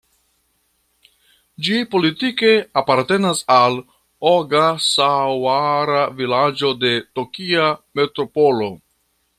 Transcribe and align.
Ĝi 1.67 1.75
politike 1.91 2.49
apartenas 2.81 3.43
al 3.57 3.77
Ogasaŭara-vilaĝo 4.33 6.75
de 6.85 6.95
Tokia 7.21 7.69
Metropolo. 8.01 8.73